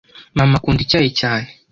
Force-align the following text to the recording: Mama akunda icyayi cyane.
Mama 0.37 0.55
akunda 0.59 0.81
icyayi 0.85 1.11
cyane. 1.19 1.47